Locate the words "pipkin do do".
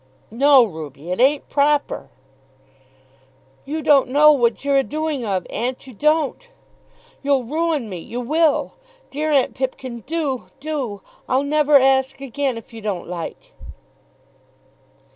9.53-11.01